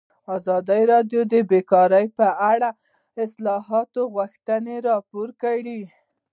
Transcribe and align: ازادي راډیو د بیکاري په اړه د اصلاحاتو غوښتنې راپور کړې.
ازادي 0.35 0.81
راډیو 0.91 1.21
د 1.33 1.35
بیکاري 1.51 2.05
په 2.17 2.27
اړه 2.51 2.69
د 3.13 3.15
اصلاحاتو 3.27 4.01
غوښتنې 4.15 4.75
راپور 4.89 5.29
کړې. 5.41 5.81